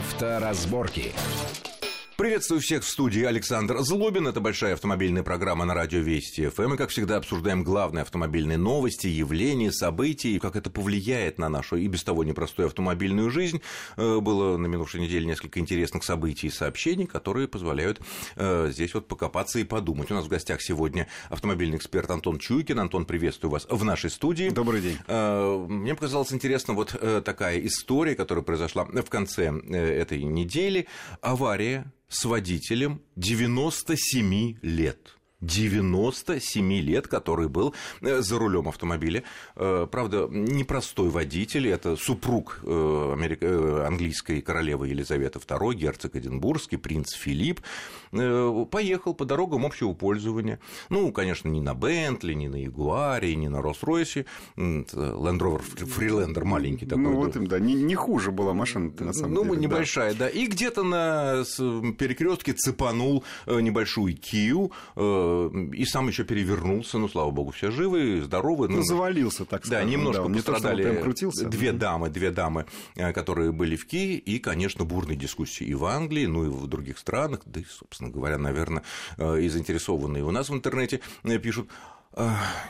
[0.00, 1.12] Авторазборки.
[2.20, 4.28] Приветствую всех в студии Александр Злобин.
[4.28, 6.74] Это большая автомобильная программа на радио Вести ФМ.
[6.74, 11.76] И, как всегда, обсуждаем главные автомобильные новости, явления, события, и как это повлияет на нашу
[11.76, 13.62] и без того непростую автомобильную жизнь.
[13.96, 18.02] Э, было на минувшей неделе несколько интересных событий и сообщений, которые позволяют
[18.36, 20.10] э, здесь вот покопаться и подумать.
[20.10, 22.80] У нас в гостях сегодня автомобильный эксперт Антон Чуйкин.
[22.80, 24.50] Антон, приветствую вас в нашей студии.
[24.50, 24.98] Добрый день.
[25.06, 30.86] Э, мне показалось интересно вот такая история, которая произошла в конце этой недели.
[31.22, 35.19] Авария с водителем 97 лет.
[35.40, 39.22] 97 лет, который был э, за рулем автомобиля.
[39.56, 47.60] Э, правда, непростой водитель, это супруг э, английской королевы Елизаветы II, герцог Эдинбургский, принц Филипп,
[48.10, 50.58] поехал по дорогам общего пользования.
[50.88, 54.26] Ну, конечно, не на Бентли, не на Ягуаре, не на Роллс-Ройсе.
[54.56, 57.04] Rover Freelander маленький такой.
[57.04, 59.54] Ну, вот им, да, не, не хуже была машина на самом ну, деле.
[59.54, 60.26] Ну, небольшая, да.
[60.26, 60.28] да.
[60.28, 61.44] И где-то на
[61.98, 64.72] перекрестке цепанул небольшую Кию,
[65.72, 68.68] и сам еще перевернулся, ну, слава богу, все живы, здоровы.
[68.68, 69.84] Ну, ну завалился, так сказать.
[69.84, 71.48] Да, немножко да, пострадали не то, крутился.
[71.48, 75.84] две дамы, две дамы, э, которые были в Киеве, и, конечно, бурные дискуссии и в
[75.84, 78.82] Англии, ну, и в других странах, да и, собственно говоря, наверное,
[79.18, 81.68] э, и заинтересованные у нас в интернете э, пишут,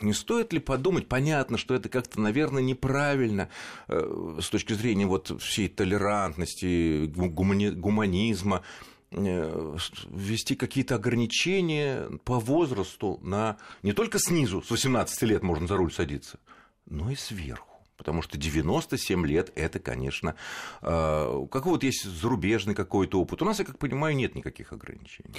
[0.03, 3.49] не стоит ли подумать, понятно, что это как-то, наверное, неправильно
[3.89, 13.93] с точки зрения вот всей толерантности, гуманизма, Э, ввести какие-то ограничения по возрасту на не
[13.93, 16.39] только снизу, с 18 лет можно за руль садиться,
[16.87, 17.67] но и сверху.
[17.97, 20.35] Потому что 97 лет это, конечно,
[20.81, 23.43] э, как вот есть зарубежный какой-то опыт.
[23.43, 25.35] У нас, я как понимаю, нет никаких ограничений.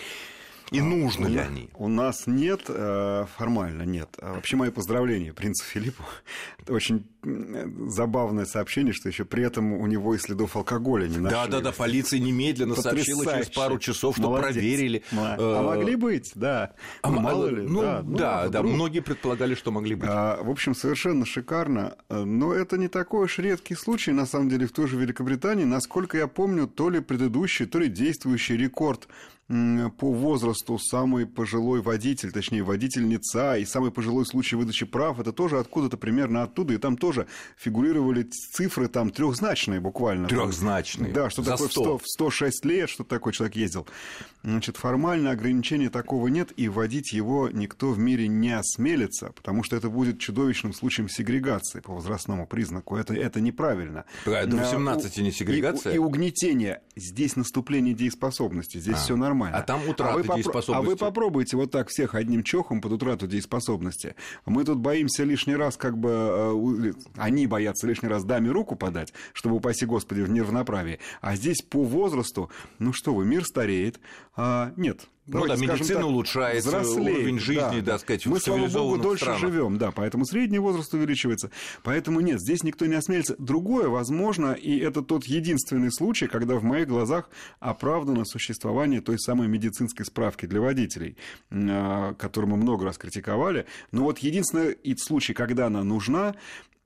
[0.71, 1.69] И а, нужны ли они?
[1.73, 4.15] У нас нет, э, формально нет.
[4.21, 6.03] А вообще, мои поздравления принцу Филиппу.
[6.59, 11.37] Это очень забавное сообщение, что еще при этом у него и следов алкоголя не нашли.
[11.37, 13.13] Да, да, да, полиция немедленно Потрясающе.
[13.13, 14.53] сообщила через пару часов, что Молодец.
[14.53, 15.03] проверили.
[15.11, 16.73] А э, могли быть, да.
[17.01, 17.61] А мало ли.
[17.67, 20.09] Ну, да, ну, да, да многие предполагали, что могли быть.
[20.11, 21.95] А, в общем, совершенно шикарно.
[22.09, 25.65] Но это не такой уж редкий случай, на самом деле, в той же Великобритании.
[25.65, 29.07] Насколько я помню, то ли предыдущий, то ли действующий рекорд
[29.97, 35.59] по возрасту самый пожилой водитель, точнее, водительница и самый пожилой случай выдачи прав, это тоже
[35.59, 37.10] откуда-то примерно оттуда, и там тоже
[37.57, 40.27] фигурировали цифры там трехзначные буквально.
[40.27, 41.13] Трехзначные.
[41.13, 41.97] Да, что За такое 100.
[41.97, 43.87] в 106 лет, что такой человек ездил.
[44.43, 49.75] Значит, формально ограничения такого нет, и вводить его никто в мире не осмелится, потому что
[49.75, 52.97] это будет чудовищным случаем сегрегации по возрастному признаку.
[52.97, 54.05] Это, это неправильно.
[54.25, 55.93] Да, до 18 не сегрегация?
[55.93, 56.81] И, и угнетение.
[56.95, 58.99] Здесь наступление дееспособности, здесь а.
[58.99, 59.57] все нормально.
[59.57, 60.71] А там утрата а вы дееспособности.
[60.71, 64.15] А вы попробуйте вот так всех одним чохом под утрату дееспособности.
[64.45, 69.13] Мы тут боимся лишний раз, как бы, э, они боятся лишний раз даме руку подать,
[69.33, 70.99] чтобы, упаси Господи, в неравноправии.
[71.21, 73.99] А здесь по возрасту, ну что вы, мир стареет.
[74.35, 78.67] А, нет, ну да, медицина так, улучшается, взрослеет, уровень жизни, да, да сказать, Мы, слава
[78.67, 81.51] богу, дольше живем, да, поэтому средний возраст увеличивается.
[81.83, 83.35] Поэтому нет, здесь никто не осмелится.
[83.37, 87.29] Другое, возможно, и это тот единственный случай, когда в моих глазах
[87.59, 91.15] оправдано существование той самой медицинской справки для водителей,
[91.51, 93.67] а, которую мы много раз критиковали.
[93.91, 96.35] Но вот единственный случай, когда она нужна,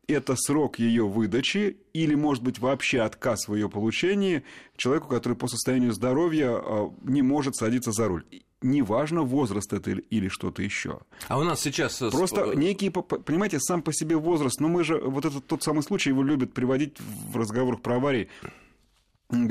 [0.08, 4.44] это срок ее выдачи или, может быть, вообще отказ в ее получении
[4.76, 8.26] человеку, который по состоянию здоровья а, не может садиться за руль.
[8.62, 11.00] Неважно, возраст это или что-то еще.
[11.28, 12.02] А у нас сейчас...
[12.02, 15.62] Э, Просто э, некий, понимаете, сам по себе возраст, но мы же, вот этот тот
[15.62, 18.30] самый случай, его любят приводить в разговорах про аварии.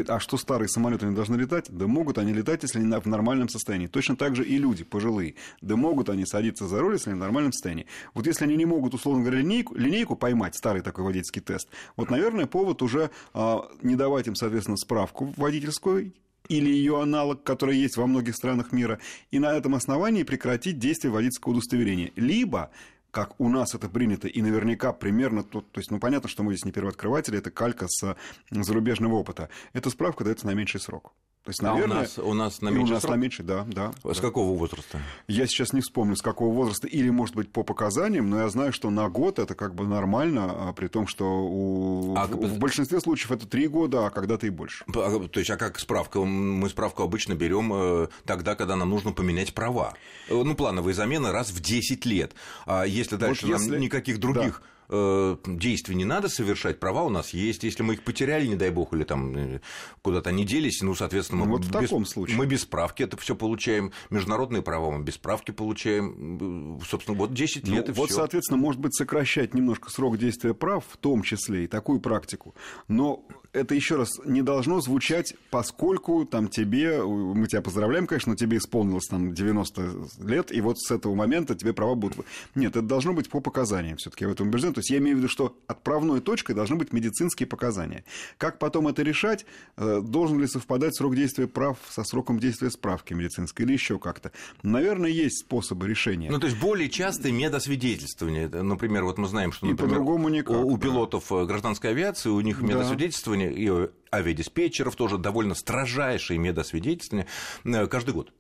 [0.09, 1.67] А что старые самолеты не должны летать?
[1.69, 3.87] Да могут они летать, если они в нормальном состоянии.
[3.87, 5.35] Точно так же и люди пожилые.
[5.61, 7.87] Да могут они садиться за руль, если они в нормальном состоянии.
[8.15, 12.11] Вот если они не могут, условно говоря, линейку, линейку поймать, старый такой водительский тест, вот,
[12.11, 16.13] наверное, повод уже а, не давать им, соответственно, справку водительскую,
[16.49, 18.99] или ее аналог, который есть во многих странах мира,
[19.31, 22.13] и на этом основании прекратить действие водительского удостоверения.
[22.17, 22.71] Либо
[23.15, 26.53] как у нас это принято, и наверняка примерно, то, то есть, ну, понятно, что мы
[26.53, 28.17] здесь не первооткрыватели, это калька с
[28.51, 29.49] зарубежного опыта.
[29.73, 31.13] Эта справка дается на меньший срок.
[31.45, 33.17] То есть, наверное, а у нас, у нас на меньший у нас срок?
[33.17, 33.93] на меньший, да, да.
[34.03, 34.23] С да.
[34.23, 34.99] какого возраста?
[35.29, 38.73] Я сейчас не вспомню, с какого возраста, или, может быть, по показаниям, но я знаю,
[38.73, 42.17] что на год это как бы нормально, а при том, что у...
[42.17, 44.87] а, в, в большинстве случаев это три года, а когда-то и больше.
[44.89, 46.21] А, то есть, а как справка?
[46.21, 49.93] Мы справку обычно берем э, тогда, когда нам нужно поменять права.
[50.31, 52.33] Э, ну, плановые замены раз в 10 лет.
[52.65, 53.71] А если дальше вот если...
[53.73, 54.63] нам никаких других...
[54.63, 57.65] Да Э, действий не надо совершать, права у нас есть.
[57.65, 59.61] Если мы их потеряли, не дай бог, или там э,
[60.03, 62.37] куда-то не делись, ну, соответственно, ну, мы, вот в без, таком случае.
[62.37, 63.93] мы без справки это все получаем.
[64.11, 66.79] Международные права мы без справки получаем.
[66.79, 68.19] Э, собственно, вот 10 лет ну, и Вот, всё.
[68.19, 72.55] соответственно, может быть, сокращать немножко срок действия прав, в том числе и такую практику.
[72.87, 78.37] Но это еще раз не должно звучать, поскольку там тебе, мы тебя поздравляем, конечно, но
[78.37, 82.27] тебе исполнилось там 90 лет, и вот с этого момента тебе права будут...
[82.55, 84.75] Нет, это должно быть по показаниям все-таки, я в этом убежден.
[84.75, 88.05] То есть я имею в виду, что отправной точкой должны быть медицинские показания.
[88.39, 89.47] Как потом это решать?
[89.77, 94.33] Э, должен ли совпадать срок действия прав со сроком действия справки медицинской или еще как-то?
[94.63, 96.31] Наверное, есть способы решения.
[96.31, 98.49] Ну, то есть более частые медосвидетельствования.
[98.49, 101.45] Например, вот мы знаем, что, например, и по-другому никак, у, у пилотов да.
[101.45, 107.27] гражданской авиации у них медосвидетельствование и авиадиспетчеров тоже довольно строжайшие медосвидетельствования
[107.65, 108.33] э, каждый год.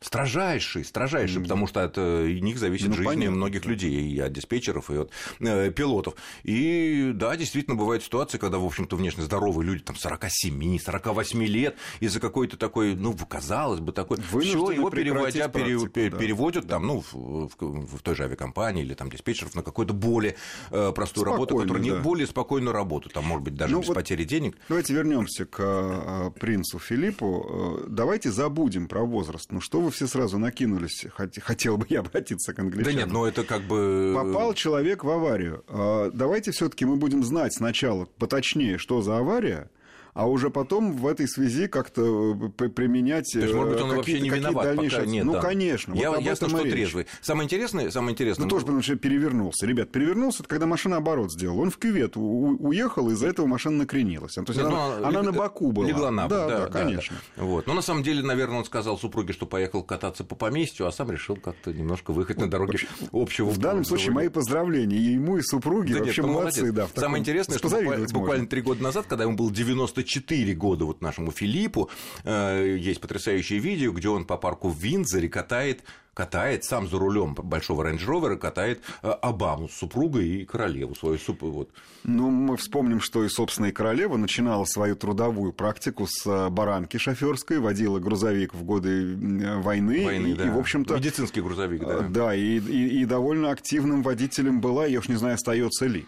[0.00, 1.42] Строжайший, строжайший, mm-hmm.
[1.42, 3.36] потому что от э, них зависит ну, жизнь понятно.
[3.36, 5.10] многих людей, и от диспетчеров, и от
[5.40, 6.14] э, пилотов.
[6.44, 11.76] И да, действительно, бывают ситуации, когда, в общем-то, внешне здоровые люди, там, 47, 48 лет,
[12.00, 16.18] из-за какой-то такой, ну, казалось бы, такой, все его переводя, практику, пере, да.
[16.18, 16.76] переводят да.
[16.76, 20.36] там, ну, в, в, в той же авиакомпании или там диспетчеров на какую-то более
[20.70, 21.90] э, простую Спокойно, работу, которая да.
[21.90, 24.56] не более спокойную работу, там, может быть, даже ну, без вот потери денег.
[24.68, 27.82] Давайте вернемся к э, принцу Филиппу.
[27.84, 29.50] Э, давайте забудем про возраст.
[29.50, 31.06] Ну, что вы вы все сразу накинулись,
[31.40, 32.94] хотел бы я обратиться к англичанам.
[32.94, 34.12] Да нет, но это как бы...
[34.14, 35.64] Попал человек в аварию.
[35.68, 39.70] А, давайте все таки мы будем знать сначала поточнее, что за авария,
[40.18, 44.18] а уже потом в этой связи как-то э, применять То есть, может быть, он вообще
[44.18, 45.02] не виноват, дальнейшие...
[45.02, 45.24] пока нет.
[45.24, 45.40] Ну, да.
[45.40, 45.94] конечно.
[45.94, 47.06] Я, вот ясно, что трезвый.
[47.20, 48.42] Самое интересное, самое интересное...
[48.42, 49.64] Ну, тоже потому что перевернулся.
[49.64, 51.60] Ребят, перевернулся, это когда машина оборот сделала.
[51.60, 54.32] Он в кювет уехал, из-за этого машина накренилась.
[54.32, 55.30] То есть, нет, она, ну, она лег...
[55.30, 55.86] на боку была.
[55.86, 57.16] Легла на бок, да, да, да, конечно.
[57.36, 57.44] Да.
[57.44, 57.68] Вот.
[57.68, 61.12] Но на самом деле, наверное, он сказал супруге, что поехал кататься по поместью, а сам
[61.12, 62.80] решил как-то немножко выехать на дороге
[63.12, 63.50] общего...
[63.50, 65.94] В данном случае мои поздравления и ему, и супруге.
[65.94, 66.72] Да вообще нет, молодцы.
[66.72, 67.68] Да, Самое интересное, что
[68.12, 70.07] буквально три года назад, когда ему было 94
[70.54, 71.90] года, вот нашему Филиппу.
[72.24, 75.82] Э, есть потрясающее видео, где он по парку в Виндзоре катает
[76.18, 81.58] катает сам за рулем большого рейндж-ровера, катает э, Обаму с супругой и королеву свою супругу.
[81.58, 81.70] Вот.
[82.02, 86.96] Ну, мы вспомним, что и, собственно, и королева начинала свою трудовую практику с э, баранки
[86.96, 89.14] шоферской, водила грузовик в годы
[89.62, 90.04] войны.
[90.04, 90.48] войны и, да.
[90.48, 90.96] и, в общем-то...
[90.96, 92.00] Медицинский грузовик, да.
[92.00, 96.04] Да, и, и, и довольно активным водителем была, я уж не знаю, остается ли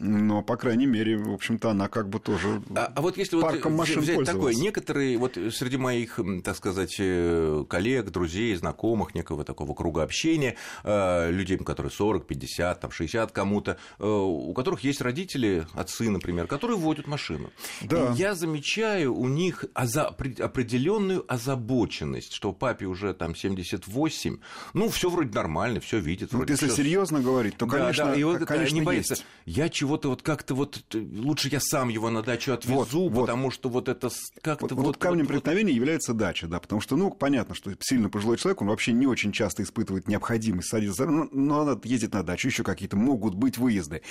[0.00, 3.72] но, по крайней мере, в общем-то, она как бы тоже а, а вот если парком
[3.72, 9.44] вот машин взять такое, некоторые, вот среди моих, так сказать, э, коллег, друзей, знакомых, некого
[9.44, 10.54] такого круга общения,
[10.84, 16.46] э, людей, которые 40, 50, там, 60 кому-то, э, у которых есть родители, отцы, например,
[16.46, 17.50] которые водят машину.
[17.82, 18.12] Да.
[18.12, 24.38] И я замечаю у них определенную озабоченность, что папе уже там 78,
[24.74, 26.32] ну, все вроде нормально, все видит.
[26.32, 26.76] Вот если всё...
[26.76, 28.16] серьезно говорить, то, конечно, да, да.
[28.16, 29.14] И вот, конечно, не боится.
[29.14, 29.26] Есть.
[29.44, 33.54] Я чего-то вот как-то вот лучше я сам его на дачу отвезу, вот, потому вот.
[33.54, 34.10] что вот это
[34.42, 35.76] как-то вот, вот, вот камнем вот, преткновения вот...
[35.76, 39.32] является дача, да, потому что ну понятно, что сильно пожилой человек, он вообще не очень
[39.32, 44.02] часто испытывает необходимость садиться, но, но надо ездить на дачу, еще какие-то могут быть выезды,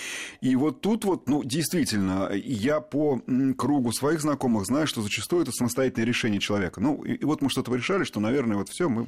[0.42, 3.22] и вот тут вот ну действительно я по
[3.56, 6.82] кругу своих знакомых знаю, что зачастую это самостоятельное решение человека.
[6.82, 9.08] Ну и, и вот мы что-то решали, что наверное вот все мы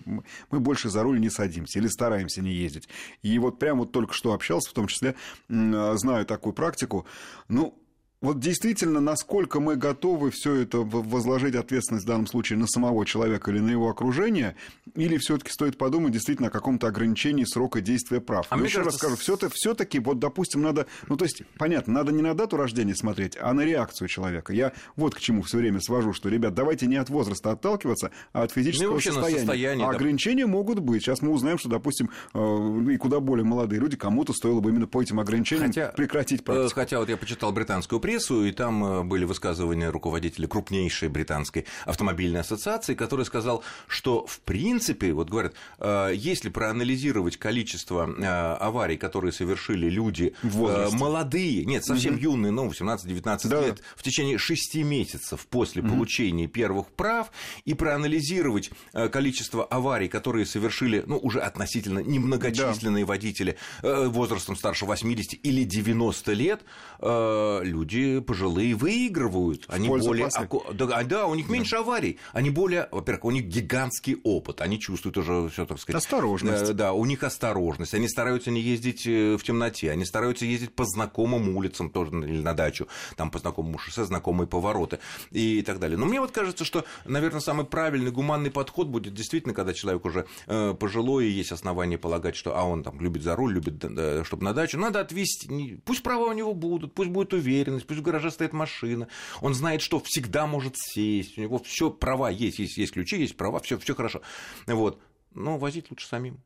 [0.51, 2.89] мы больше за руль не садимся или стараемся не ездить,
[3.23, 5.15] и вот прямо вот только что общался, в том числе
[5.47, 7.05] знаю такую практику.
[7.49, 7.73] Ну,
[8.21, 13.49] вот действительно, насколько мы готовы все это возложить ответственность в данном случае на самого человека
[13.51, 14.55] или на его окружение,
[14.95, 18.47] или все-таки стоит подумать действительно о каком-то ограничении срока действия прав.
[18.49, 19.07] А еще кажется...
[19.07, 22.93] раз скажу, все-таки, вот, допустим, надо, ну, то есть, понятно, надо не на дату рождения
[22.93, 24.51] смотреть, а на реакцию человека.
[24.51, 28.43] Я вот к чему все время свожу, что, ребят, давайте не от возраста отталкиваться, а
[28.43, 29.37] от физического ну, состояния.
[29.37, 29.87] состояние.
[29.87, 29.95] А да.
[29.95, 31.03] ограничения могут быть.
[31.03, 34.87] Сейчас мы узнаем, что, допустим, э, и куда более молодые люди, кому-то стоило бы именно
[34.87, 36.75] по этим ограничениям хотя, прекратить практику.
[36.75, 42.39] Хотя вот я почитал британскую прессу, и там э, были высказывания руководителя крупнейшей британской автомобильной
[42.39, 49.31] ассоциации, который сказал, что в принципе, вот говорят, э, если проанализировать количество э, аварий, которые
[49.31, 52.21] совершили люди молодые, нет, совсем угу.
[52.21, 53.61] юные, ну, 18-19 да.
[53.61, 55.91] лет, в течение 6 месяцев после угу.
[55.91, 57.31] получения первых прав,
[57.65, 58.71] и проанализировать
[59.11, 63.09] количество аварий, которые совершили, ну, уже относительно немногочисленные да.
[63.09, 66.61] водители возрастом старше 80 или 90 лет,
[67.01, 69.65] люди пожилые выигрывают.
[69.67, 70.27] Они более...
[70.27, 70.63] Аку...
[70.73, 71.79] Да, а, да, у них меньше да.
[71.79, 72.17] аварий.
[72.33, 72.87] Они более...
[72.91, 74.61] Во-первых, у них гигантский опыт.
[74.61, 76.01] Они чувствуют уже все, так сказать...
[76.01, 76.67] Осторожность.
[76.67, 77.93] Да, да, у них осторожность.
[77.93, 79.91] Они стараются не ездить э, в темноте.
[79.91, 82.87] Они стараются ездить по знакомым улицам тоже или на дачу.
[83.15, 84.99] Там по знакомому шоссе, знакомые повороты
[85.31, 85.97] и так далее.
[85.97, 90.25] Но мне вот кажется, что, наверное, самый правильный, гуманный подход будет действительно, когда человек уже
[90.47, 94.23] э, пожилой, и есть основания полагать, что а он там любит за руль, любит, э,
[94.25, 95.79] чтобы на дачу, надо отвести.
[95.85, 99.07] Пусть права у него будут, пусть будет уверенность, пусть в гараже стоит машина,
[99.41, 103.35] он знает, что всегда может сесть, у него все права есть, есть, есть ключи, есть
[103.35, 104.21] права, все, все хорошо.
[104.67, 105.01] Вот.
[105.33, 106.39] Но возить лучше самим.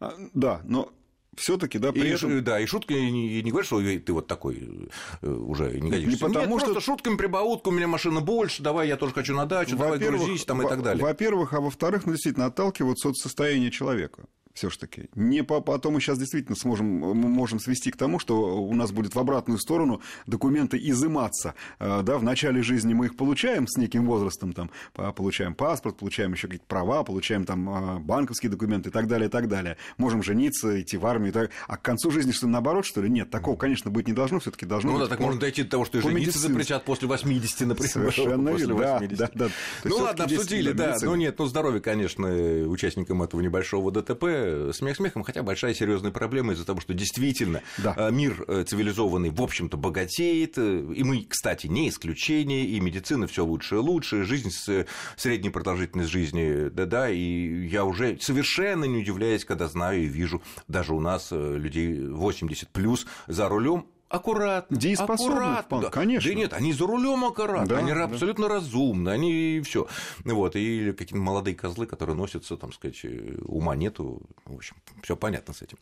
[0.00, 0.90] А, да, но
[1.36, 2.42] все-таки, да, при и, этом...
[2.42, 4.88] Да, и шутка не, не говорит, что ты вот такой
[5.20, 6.10] э, уже не годишься.
[6.10, 6.66] Не потому Нет, что...
[6.66, 10.46] просто шутками, прибаутку, у меня машина больше, давай, я тоже хочу на дачу, давай грузись
[10.46, 11.02] там и так далее.
[11.04, 15.08] Во-первых, а во-вторых, ну, действительно, отталкиваться от состояния человека все-таки.
[15.16, 18.92] Не по, потом мы сейчас действительно сможем, мы можем свести к тому, что у нас
[18.92, 21.54] будет в обратную сторону документы изыматься.
[21.80, 26.32] Э, да, в начале жизни мы их получаем с неким возрастом, там, получаем паспорт, получаем
[26.32, 29.76] еще какие-то права, получаем там э, банковские документы и так далее, и так далее.
[29.98, 31.32] Можем жениться, идти в армию.
[31.32, 31.50] Так...
[31.66, 33.10] А к концу жизни что наоборот, что ли?
[33.10, 35.02] Нет, такого, конечно, быть не должно, все-таки должно ну, быть.
[35.02, 37.90] Ну да, так можно дойти до того, что и жениться запретят после 80, например.
[37.90, 39.48] Совершенно после да, да, да.
[39.82, 40.96] Ну ладно, обсудили, да.
[41.02, 44.43] Ну нет, ну здоровье, конечно, участникам этого небольшого ДТП.
[44.72, 47.94] Смех смехом, хотя большая серьезная проблема из-за того, что действительно да.
[47.96, 53.26] Э, мир э, цивилизованный, в общем-то, богатеет, э, и мы, кстати, не исключение, и медицина
[53.26, 54.86] все лучше и лучше, жизнь с
[55.16, 60.94] средней продолжительность жизни, да-да, и я уже совершенно не удивляюсь, когда знаю и вижу даже
[60.94, 64.76] у нас людей 80 плюс за рулем аккуратно.
[64.76, 65.80] Дееспособны, аккуратно.
[65.80, 65.90] Да.
[65.90, 66.30] конечно.
[66.30, 68.04] Да нет, они за рулем аккуратно, да, они да.
[68.04, 69.86] абсолютно разумны, они все.
[70.24, 73.04] Вот, и какие-то молодые козлы, которые носятся, там сказать,
[73.42, 74.22] ума нету.
[74.44, 75.78] В общем, все понятно с этим.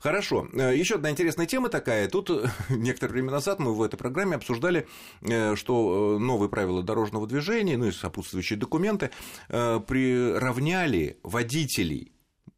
[0.00, 0.48] Хорошо.
[0.52, 2.08] Э, Еще одна интересная тема такая.
[2.08, 4.86] Тут э, некоторое время назад мы в этой программе обсуждали,
[5.22, 9.10] э, что новые правила дорожного движения, ну и сопутствующие документы
[9.48, 12.12] приравняли водителей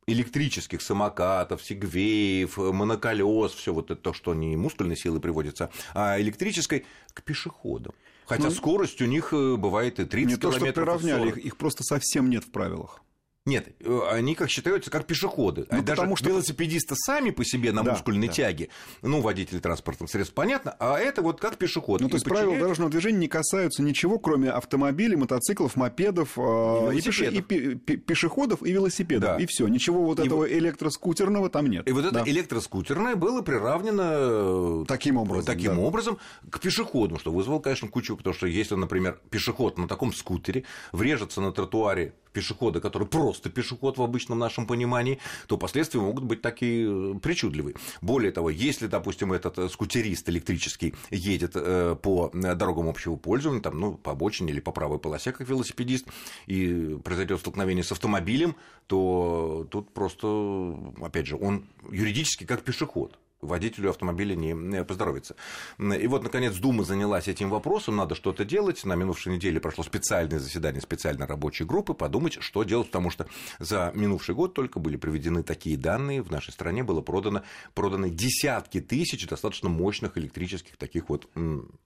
[0.06, 6.86] электрических самокатов, сегвеев, моноколес, все вот это то, что не мускульной силой приводится, а электрической
[7.12, 7.94] к пешеходам.
[8.26, 10.62] Хотя ну, скорость у них бывает и 30 не километров.
[10.62, 13.03] Не то, что приравняли, их, их просто совсем нет в правилах.
[13.46, 15.66] Нет, э, они как считаются как пешеходы.
[15.70, 18.32] Ну, Даже потому что велосипедисты сами по себе на да, мускульной да.
[18.32, 18.70] тяге,
[19.02, 22.00] ну, водители транспортных средств, понятно, а это вот как пешеход.
[22.00, 22.46] Ну, то есть подчиняет...
[22.46, 27.26] правила дорожного движения не касаются ничего, кроме автомобилей, мотоциклов, мопедов, и, и, пеше...
[27.26, 29.36] и пешеходов и велосипедов.
[29.36, 29.42] Да.
[29.42, 29.68] И все.
[29.68, 30.50] Ничего вот и этого вот...
[30.50, 31.86] электроскутерного там нет.
[31.86, 32.22] И вот это да.
[32.24, 35.82] электроскутерное было приравнено таким образом, таким да.
[35.82, 40.64] образом к пешеходам, что вызвало, конечно, кучу, потому что если, например, пешеход на таком скутере
[40.92, 46.42] врежется на тротуаре пешехода, который просто пешеход в обычном нашем понимании, то последствия могут быть
[46.42, 47.76] такие э, причудливые.
[48.02, 53.80] Более того, если, допустим, этот э, скутерист электрический едет э, по дорогам общего пользования, там,
[53.80, 56.06] ну, по обочине или по правой полосе, как велосипедист,
[56.46, 63.90] и произойдет столкновение с автомобилем, то тут просто, опять же, он юридически как пешеход водителю
[63.90, 65.36] автомобиля не поздоровится.
[65.78, 68.84] И вот, наконец, Дума занялась этим вопросом, надо что-то делать.
[68.84, 73.26] На минувшей неделе прошло специальное заседание специальной рабочей группы, подумать, что делать, потому что
[73.58, 77.42] за минувший год только были приведены такие данные, в нашей стране было продано,
[77.74, 81.28] проданы десятки тысяч достаточно мощных электрических таких вот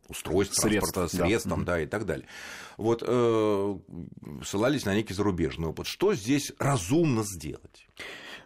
[0.08, 1.54] устройств, средств, транспорта, средств, да.
[1.54, 2.26] Там, да, и так далее.
[2.76, 3.78] Вот э,
[4.44, 5.86] ссылались на некий зарубежный опыт.
[5.86, 7.88] Что здесь разумно сделать?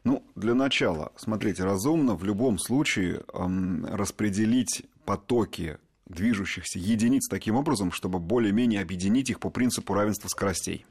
[0.05, 7.93] Ну, для начала, смотрите, разумно в любом случае эм, распределить потоки движущихся единиц таким образом,
[7.93, 10.85] чтобы более-менее объединить их по принципу равенства скоростей.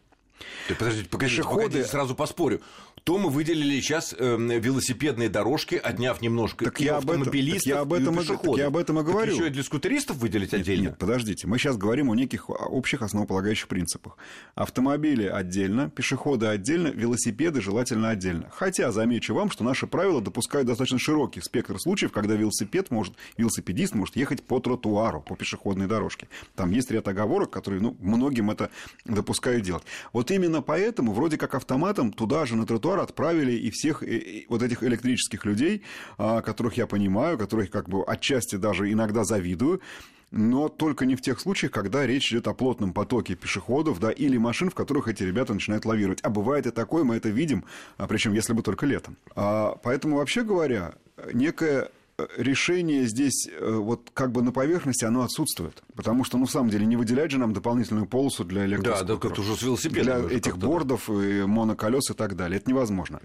[0.67, 1.63] Ты подождите, погодите, Пешеходы...
[1.63, 2.61] погодите, сразу поспорю.
[3.03, 7.79] То мы выделили сейчас э, велосипедные дорожки, отняв немножко так и я автомобилистов, так я
[7.79, 8.57] об этом, и пешеходов.
[8.57, 9.31] я об этом и говорю.
[9.31, 10.83] Так еще и для скутеристов выделить нет, отдельно?
[10.83, 11.47] Нет, подождите.
[11.47, 14.17] Мы сейчас говорим о неких общих основополагающих принципах.
[14.53, 18.51] Автомобили отдельно, пешеходы отдельно, велосипеды желательно отдельно.
[18.53, 23.95] Хотя, замечу вам, что наши правила допускают достаточно широкий спектр случаев, когда велосипед может, велосипедист
[23.95, 26.27] может ехать по тротуару, по пешеходной дорожке.
[26.55, 28.69] Там есть ряд оговорок, которые ну, многим это
[29.05, 29.83] допускают делать.
[30.13, 34.63] Вот именно поэтому вроде как автоматом туда же на тротуар отправили и всех и вот
[34.63, 35.83] этих электрических людей,
[36.17, 39.81] а, которых я понимаю, которых как бы отчасти даже иногда завидую,
[40.31, 44.37] но только не в тех случаях, когда речь идет о плотном потоке пешеходов, да, или
[44.37, 46.19] машин, в которых эти ребята начинают лавировать.
[46.23, 47.65] А бывает и такое, мы это видим,
[47.97, 49.17] а, причем если бы только летом.
[49.35, 50.93] А, поэтому, вообще говоря,
[51.33, 51.89] некая
[52.37, 55.83] решение здесь э, вот как бы на поверхности оно отсутствует.
[55.95, 59.07] Потому что, ну, в самом деле, не выделять же нам дополнительную полосу для электроскутеров.
[59.07, 60.27] Да, да, как уже с велосипедом.
[60.27, 62.57] Для этих бордов, и моноколес и так далее.
[62.57, 63.21] Это невозможно.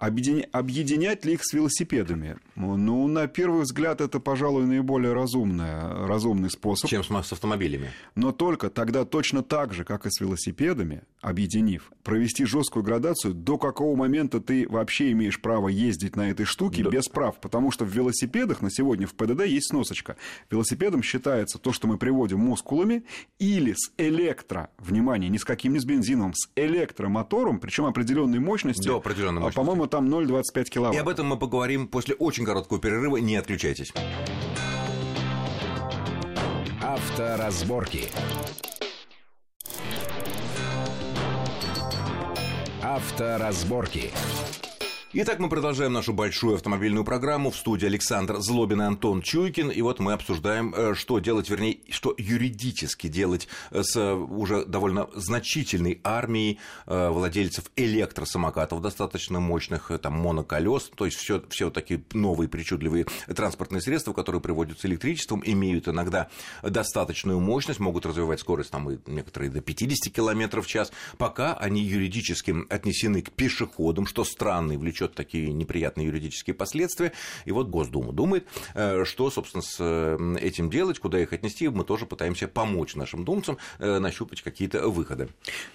[0.00, 2.38] Объединять ли их с велосипедами?
[2.56, 6.88] Ну, на первый взгляд, это, пожалуй, наиболее разумное, разумный способ.
[6.88, 7.90] Чем с автомобилями.
[8.14, 13.58] Но только тогда точно так же, как и с велосипедами, объединив, провести жесткую градацию, до
[13.58, 16.88] какого момента ты вообще имеешь право ездить на этой штуке да.
[16.88, 17.38] без прав.
[17.38, 17.90] Потому что в
[18.30, 20.16] велосипедах на сегодня в ПДД есть сносочка.
[20.50, 23.04] Велосипедом считается то, что мы приводим мускулами
[23.38, 28.86] или с электро, внимание, не с каким, не с бензином, с электромотором, причем определенной мощности.
[28.86, 29.56] До определенной мощности.
[29.56, 30.96] По-моему, там 0,25 киловатт.
[30.96, 33.16] И об этом мы поговорим после очень короткого перерыва.
[33.16, 33.92] Не отключайтесь.
[36.82, 38.08] Авторазборки.
[42.82, 44.10] Авторазборки.
[45.12, 47.50] Итак, мы продолжаем нашу большую автомобильную программу.
[47.50, 49.72] В студии Александр Злобин и Антон Чуйкин.
[49.72, 54.64] И вот мы обсуждаем, э, что делать, вернее, что юридически делать э, с э, уже
[54.64, 62.04] довольно значительной армией владельцев электросамокатов, достаточно мощных, там, моноколес, то есть все, все вот такие
[62.12, 66.28] новые причудливые транспортные средства, которые приводятся электричеством, имеют иногда
[66.62, 71.82] достаточную мощность, могут развивать скорость там и некоторые до 50 км в час, пока они
[71.82, 77.12] юридически отнесены к пешеходам, что странно и влечет влечет такие неприятные юридические последствия.
[77.44, 81.68] И вот Госдума думает, э, что, собственно, с э, этим делать, куда их отнести.
[81.68, 85.28] Мы тоже пытаемся помочь нашим думцам э, нащупать какие-то выходы.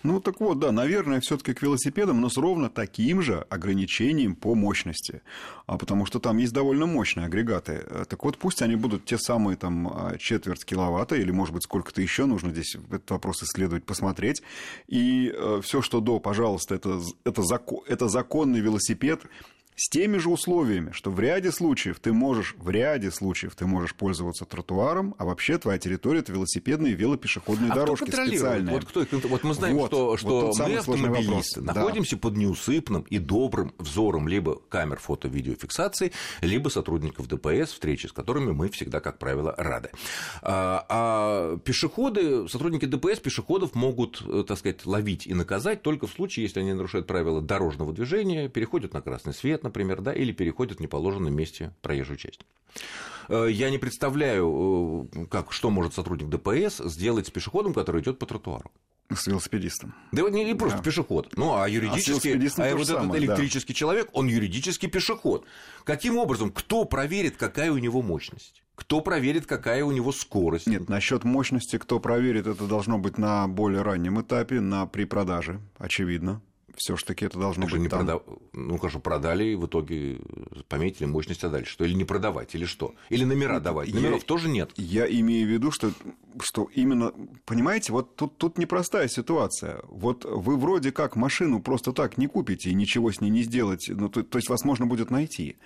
[0.03, 4.55] Ну так вот, да, наверное, все-таки к велосипедам, но с ровно таким же ограничением по
[4.55, 5.21] мощности.
[5.65, 7.85] А потому что там есть довольно мощные агрегаты.
[8.07, 12.25] Так вот, пусть они будут те самые там четверть киловатта, или, может быть, сколько-то еще
[12.25, 14.43] нужно здесь этот вопрос исследовать, посмотреть.
[14.87, 20.29] И все, что до, пожалуйста, это, это, закон, это законный велосипед, лет с теми же
[20.29, 25.25] условиями, что в ряде случаев ты можешь, в ряде случаев ты можешь пользоваться тротуаром, а
[25.25, 28.73] вообще твоя территория это велосипедные велопешеходные а дорожки кто специальные.
[28.73, 32.21] Вот, кто, вот мы знаем, вот, что, что вот мы, автомобилисты, находимся да.
[32.21, 38.69] под неусыпным и добрым взором либо камер фото-видеофиксации, либо сотрудников ДПС, встречи с которыми мы
[38.69, 39.89] всегда, как правило, рады.
[40.41, 46.11] А, а пешеходы, сотрудники ДПС пешеходов могут, э, так сказать, ловить и наказать только в
[46.11, 50.77] случае, если они нарушают правила дорожного движения, переходят на красный свет, например, да, или переходит
[50.77, 52.41] в неположенном месте проезжую часть.
[53.27, 58.19] Э, я не представляю, э, как, что может сотрудник ДПС сделать с пешеходом, который идет
[58.19, 58.71] по тротуару.
[59.13, 59.93] С велосипедистом.
[60.11, 60.83] Да не, не просто да.
[60.83, 61.37] пешеход.
[61.37, 63.77] Ну, а юридически, а, а вот самое, этот электрический да.
[63.77, 65.45] человек, он юридический пешеход.
[65.83, 66.51] Каким образом?
[66.51, 68.63] Кто проверит, какая у него мощность?
[68.73, 70.65] Кто проверит, какая у него скорость?
[70.67, 75.61] Нет, насчет мощности, кто проверит, это должно быть на более раннем этапе, на при продаже,
[75.77, 76.41] очевидно
[76.77, 77.99] все-таки это должно быть не там.
[77.99, 78.23] Продав...
[78.53, 80.19] Ну, хорошо, продали, и в итоге
[80.67, 81.85] пометили мощность, а дальше что?
[81.85, 82.95] Или не продавать, или что?
[83.09, 83.93] Или номера давать?
[83.93, 84.71] Номеров я, тоже нет.
[84.75, 85.91] Я имею в виду, что,
[86.41, 87.13] что именно,
[87.45, 89.81] понимаете, вот тут, тут непростая ситуация.
[89.87, 93.85] Вот вы вроде как машину просто так не купите и ничего с ней не сделать,
[93.89, 95.57] ну, то, то есть вас можно будет найти.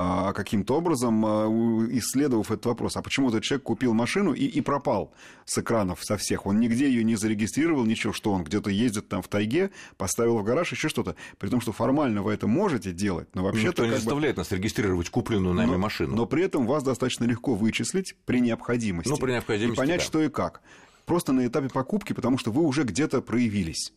[0.00, 1.48] А, каким-то образом, а,
[1.90, 5.12] исследовав этот вопрос, а почему этот человек купил машину и, и пропал
[5.44, 6.46] с экранов со всех.
[6.46, 10.44] Он нигде ее не зарегистрировал, ничего, что он где-то ездит там в тайге, поставил в
[10.44, 11.16] гараж, еще что-то.
[11.38, 13.82] При том, что формально вы это можете делать, но вообще-то...
[13.82, 14.40] Никто не заставляет бы...
[14.42, 16.14] нас регистрировать купленную нами но, машину.
[16.14, 19.10] Но при этом вас достаточно легко вычислить при необходимости.
[19.10, 20.04] Ну, при необходимости, И понять, да.
[20.04, 20.60] что и как.
[21.06, 23.92] Просто на этапе покупки, потому что вы уже где-то проявились.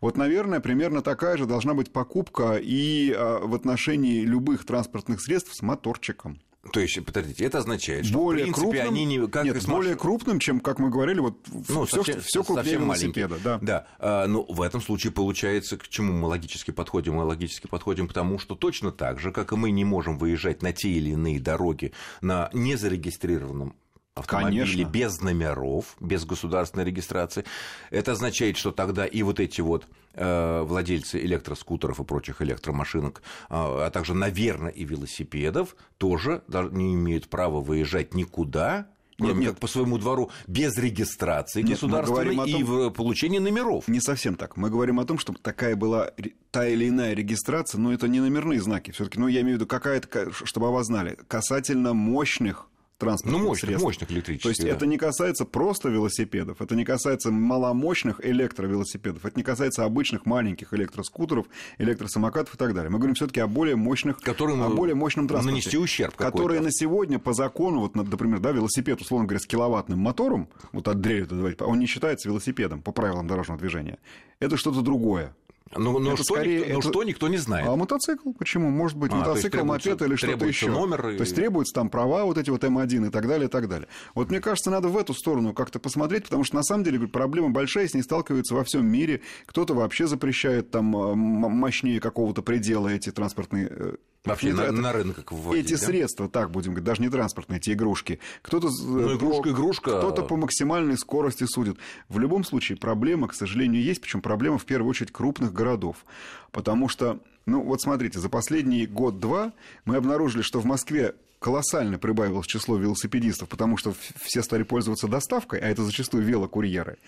[0.00, 5.54] Вот, наверное, примерно такая же должна быть покупка и а, в отношении любых транспортных средств
[5.54, 6.38] с моторчиком.
[6.72, 9.96] То есть, подождите, это означает, что более в принципе крупным, они не как нет, более
[9.96, 11.36] крупным, чем, как мы говорили, вот
[11.68, 13.38] ну, все, совсем, все крупнее велосипеда.
[13.42, 13.58] Да.
[13.60, 13.86] да.
[13.98, 17.14] А, ну, в этом случае получается, к чему мы логически подходим?
[17.14, 20.62] Мы логически подходим к тому, что точно так же, как и мы не можем выезжать
[20.62, 23.74] на те или иные дороги на незарегистрированном
[24.14, 24.90] автомобили Конечно.
[24.90, 27.44] без номеров, без государственной регистрации.
[27.90, 33.22] Это означает, что тогда и вот эти вот э, владельцы электроскутеров и прочих электромашинок, э,
[33.48, 39.50] а также, наверное, и велосипедов тоже не имеют права выезжать никуда, нет, нет.
[39.50, 43.86] как по своему двору, без регистрации нет, государственной том, и в получении номеров.
[43.88, 44.56] Не совсем так.
[44.56, 46.10] Мы говорим о том, что такая была
[46.50, 48.90] та или иная регистрация, но это не номерные знаки.
[48.90, 52.68] Все-таки, ну, я имею в виду, какая-то, чтобы вас знали, касательно мощных
[53.02, 53.84] транспортных ну, мощных, средств.
[53.84, 54.42] мощных электрических.
[54.42, 54.68] То есть да.
[54.68, 60.72] это не касается просто велосипедов, это не касается маломощных электровелосипедов, это не касается обычных маленьких
[60.72, 61.46] электроскутеров,
[61.78, 62.90] электросамокатов и так далее.
[62.90, 65.52] Мы говорим все-таки о более мощных, Которым о более мощном транспорте.
[65.52, 69.98] Нанести ущерб Которые на сегодня по закону, вот, например, да, велосипед, условно говоря, с киловаттным
[69.98, 71.26] мотором, вот от дрели,
[71.60, 73.98] он не считается велосипедом по правилам дорожного движения.
[74.38, 75.34] Это что-то другое.
[75.74, 76.88] Ну, но, что, скорее, никто, это...
[76.88, 77.68] что никто не знает.
[77.68, 78.32] А мотоцикл?
[78.32, 78.70] Почему?
[78.70, 80.70] Может быть, а, мотоцикл, мопед или что-то еще.
[80.70, 81.16] Номер и...
[81.16, 83.88] То есть требуются там права, вот эти вот М1 и так далее, и так далее.
[84.14, 87.50] Вот мне кажется, надо в эту сторону как-то посмотреть, потому что на самом деле проблема
[87.50, 89.22] большая, с ней сталкиваются во всем мире.
[89.46, 95.32] Кто-то вообще запрещает там э, мощнее какого-то предела эти транспортные э, Вообще на, на рынок
[95.32, 95.86] вводить, Эти да?
[95.86, 98.20] средства, так будем говорить, даже не транспортные, эти игрушки.
[98.42, 99.98] Кто-то ну, игрушка, игрушка.
[99.98, 101.78] Кто-то по максимальной скорости судит.
[102.08, 106.04] В любом случае проблема, к сожалению, есть, причем проблема в первую очередь крупных городов.
[106.50, 109.52] Потому что, ну вот смотрите, за последний год-два
[109.84, 115.60] мы обнаружили, что в Москве колоссально прибавилось число велосипедистов, потому что все стали пользоваться доставкой,
[115.60, 116.98] а это зачастую велокурьеры.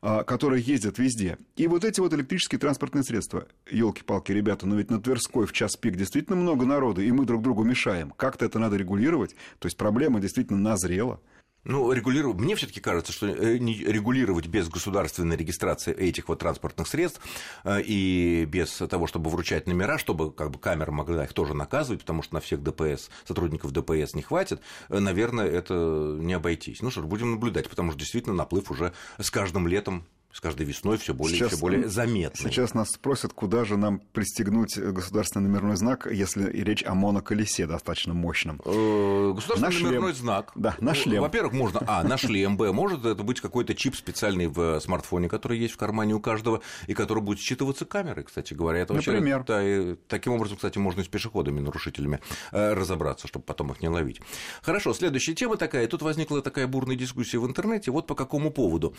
[0.00, 1.38] А, которые ездят везде.
[1.56, 5.76] И вот эти вот электрические транспортные средства, елки-палки, ребята, но ведь на Тверской в час
[5.76, 8.12] пик действительно много народу, и мы друг другу мешаем.
[8.16, 11.20] Как-то это надо регулировать, то есть проблема действительно назрела.
[11.68, 17.20] Ну, регулировать, мне все-таки кажется, что э, регулировать без государственной регистрации этих вот транспортных средств
[17.62, 22.00] э, и без того, чтобы вручать номера, чтобы как бы камера могла их тоже наказывать,
[22.00, 25.74] потому что на всех ДПС, сотрудников ДПС не хватит, э, наверное, это
[26.18, 26.80] не обойтись.
[26.80, 30.66] Ну что ж, будем наблюдать, потому что действительно наплыв уже с каждым летом с каждой
[30.66, 32.50] весной все более, сейчас, все более заметный.
[32.50, 38.12] Сейчас нас спросят, куда же нам пристегнуть государственный номерной знак, если речь о моноколесе достаточно
[38.12, 38.60] мощном.
[38.64, 40.22] Э, государственный на номерной шлем.
[40.22, 40.52] знак.
[40.54, 41.22] Да, на шлем.
[41.22, 45.58] Во-первых, можно, а, на шлем, б, может это быть какой-то чип специальный в смартфоне, который
[45.58, 48.80] есть в кармане у каждого, и который будет считываться камерой, кстати говоря.
[48.80, 49.38] Это Например.
[49.38, 52.20] Вообще, да, и таким образом, кстати, можно и с пешеходами, нарушителями
[52.52, 54.20] э, разобраться, чтобы потом их не ловить.
[54.62, 55.86] Хорошо, следующая тема такая.
[55.88, 57.90] Тут возникла такая бурная дискуссия в интернете.
[57.90, 58.94] Вот по какому поводу.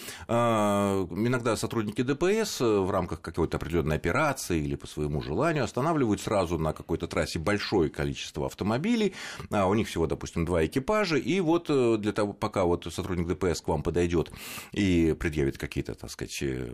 [1.28, 6.58] Иногда сотрудники ДПС э, в рамках какой-то определенной операции или по своему желанию останавливают сразу
[6.58, 9.14] на какой-то трассе большое количество автомобилей,
[9.52, 13.28] а у них всего, допустим, два экипажа, и вот э, для того, пока вот сотрудник
[13.28, 14.32] ДПС к вам подойдет
[14.72, 16.74] и предъявит какие-то, так сказать, э,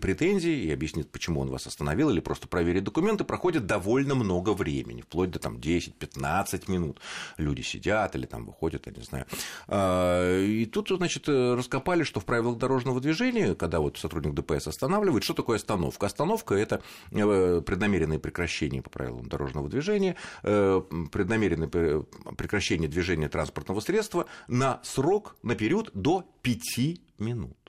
[0.00, 5.02] претензии и объяснит, почему он вас остановил, или просто проверит документы, проходит довольно много времени,
[5.02, 7.00] вплоть до там 10-15 минут.
[7.38, 9.26] Люди сидят или там выходят, я не знаю.
[9.68, 15.24] А, и тут, значит, раскопали, что в правилах дорожного движения, когда вот сотрудник ДПС останавливает.
[15.24, 16.06] Что такое остановка?
[16.06, 20.82] Остановка– это э, преднамеренное прекращение по правилам дорожного движения, э,
[21.12, 27.65] преднамеренное прекращение движения транспортного средства на срок, на период до 5 минут.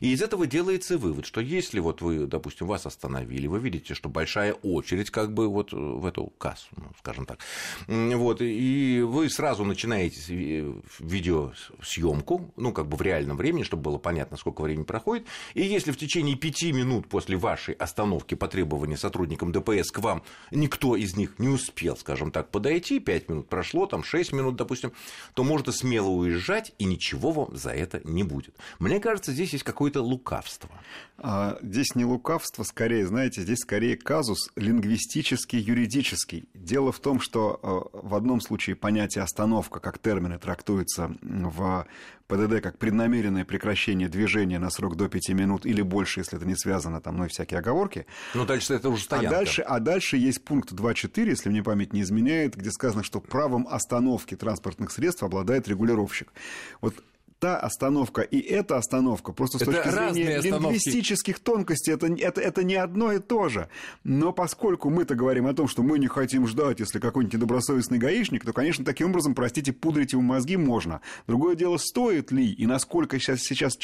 [0.00, 4.08] И из этого делается вывод, что если вот вы, допустим, вас остановили, вы видите, что
[4.08, 7.38] большая очередь как бы вот в эту кассу, ну, скажем так,
[7.86, 14.36] вот, и вы сразу начинаете видеосъемку, ну, как бы в реальном времени, чтобы было понятно,
[14.36, 19.52] сколько времени проходит, и если в течение пяти минут после вашей остановки по требованию сотрудникам
[19.52, 24.04] ДПС к вам никто из них не успел, скажем так, подойти, пять минут прошло, там
[24.04, 24.92] шесть минут, допустим,
[25.34, 28.54] то можно смело уезжать, и ничего вам за это не будет.
[28.78, 30.70] Мне кажется, здесь есть какое-то лукавство.
[31.18, 36.48] А, здесь не лукавство, скорее, знаете, здесь скорее казус лингвистический, юридический.
[36.54, 41.86] Дело в том, что а, в одном случае понятие остановка как термины трактуется в
[42.32, 46.56] ПДД как преднамеренное прекращение движения на срок до 5 минут или больше, если это не
[46.56, 48.06] связано, там, ну и всякие оговорки.
[48.34, 49.28] Ну, дальше это уже стоянка.
[49.28, 53.20] А дальше, а дальше есть пункт 2.4, если мне память не изменяет, где сказано, что
[53.20, 56.32] правом остановки транспортных средств обладает регулировщик.
[56.80, 56.94] Вот
[57.42, 62.62] та остановка и эта остановка, просто с это точки зрения лингвистических тонкостей, это, это, это
[62.62, 63.68] не одно и то же.
[64.04, 68.44] Но поскольку мы-то говорим о том, что мы не хотим ждать, если какой-нибудь недобросовестный гаишник,
[68.44, 71.00] то, конечно, таким образом, простите, пудрить ему мозги можно.
[71.26, 73.76] Другое дело, стоит ли и насколько сейчас, сейчас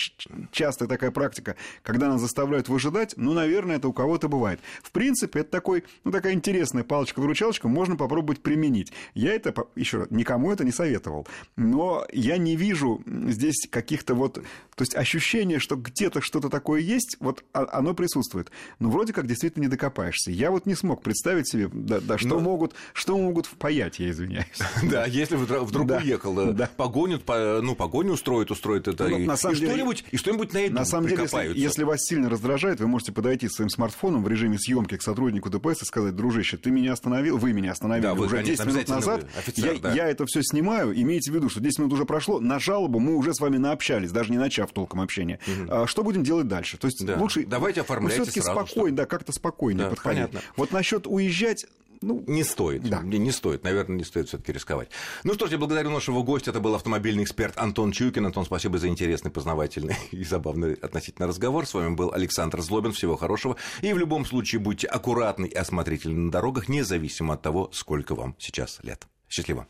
[0.52, 4.60] часто такая практика, когда нас заставляют выжидать, ну, наверное, это у кого-то бывает.
[4.84, 8.92] В принципе, это такой, ну, такая интересная палочка-выручалочка, можно попробовать применить.
[9.14, 11.26] Я это, еще раз, никому это не советовал.
[11.56, 14.34] Но я не вижу здесь здесь каких-то вот...
[14.34, 18.50] То есть ощущение, что где-то что-то такое есть, вот оно присутствует.
[18.78, 20.30] Но вроде как действительно не докопаешься.
[20.30, 22.40] Я вот не смог представить себе, да, да что, Но...
[22.40, 24.46] могут, что могут впаять, я извиняюсь.
[24.88, 26.70] Да, если вдруг уехал, да.
[26.76, 31.28] погонят, ну, погоню устроят, устроят это, ну, и что-нибудь и что-нибудь на На самом деле,
[31.54, 35.82] если вас сильно раздражает, вы можете подойти своим смартфоном в режиме съемки к сотруднику ДПС
[35.82, 40.26] и сказать, дружище, ты меня остановил, вы меня остановили уже 10 минут назад, я это
[40.26, 43.40] все снимаю, имейте в виду, что 10 минут уже прошло, на жалобу мы уже с
[43.40, 45.38] вами наобщались, даже не начав толком общения.
[45.46, 45.86] Угу.
[45.86, 46.76] Что будем делать дальше?
[46.76, 47.16] То есть да.
[47.16, 47.46] лучше...
[47.46, 50.30] Давайте оформляйте все-таки спокойно, да, как-то спокойнее да, подходить.
[50.30, 50.40] Понятно.
[50.56, 51.66] Вот насчет уезжать
[52.00, 52.88] ну, не стоит.
[52.88, 53.00] Да.
[53.02, 53.64] Не, не стоит.
[53.64, 54.88] Наверное, не стоит все-таки рисковать.
[55.24, 56.50] Ну что ж, я благодарю нашего гостя.
[56.50, 58.26] Это был автомобильный эксперт Антон Чуйкин.
[58.26, 61.66] Антон, спасибо за интересный, познавательный и забавный относительно разговор.
[61.66, 62.92] С вами был Александр Злобин.
[62.92, 63.56] Всего хорошего.
[63.82, 68.36] И в любом случае будьте аккуратны и осмотрительны на дорогах, независимо от того, сколько вам
[68.38, 69.06] сейчас лет.
[69.28, 69.66] Счастливо.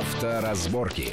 [0.00, 1.12] Авторазборки.